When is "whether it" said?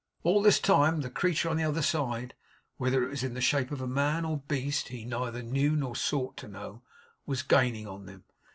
2.77-3.11